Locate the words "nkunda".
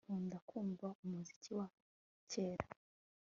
0.05-0.37